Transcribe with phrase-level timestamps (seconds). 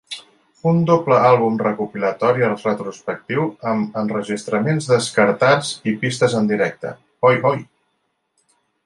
[0.69, 6.95] Un doble àlbum recopilatori retrospectiu amb enregistraments descartats i pistes en directe,
[7.31, 7.63] Hoy-Hoy!